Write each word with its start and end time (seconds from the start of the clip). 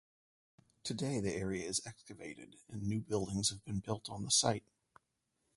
Today, 0.83 1.19
the 1.19 1.31
area 1.31 1.63
is 1.69 1.85
excavated 1.85 2.55
and 2.67 2.81
new 2.81 3.01
buildings 3.01 3.51
have 3.51 3.63
been 3.63 3.81
built 3.81 4.09
on 4.09 4.23
the 4.23 4.31
site. 4.31 4.63